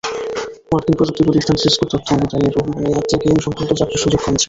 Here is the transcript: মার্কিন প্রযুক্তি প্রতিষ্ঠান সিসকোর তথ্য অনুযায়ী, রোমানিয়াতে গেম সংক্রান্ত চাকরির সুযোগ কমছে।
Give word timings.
মার্কিন 0.71 0.95
প্রযুক্তি 0.97 1.21
প্রতিষ্ঠান 1.23 1.57
সিসকোর 1.57 1.87
তথ্য 1.93 2.07
অনুযায়ী, 2.17 2.45
রোমানিয়াতে 2.47 3.15
গেম 3.23 3.37
সংক্রান্ত 3.45 3.71
চাকরির 3.79 4.03
সুযোগ 4.03 4.19
কমছে। 4.21 4.39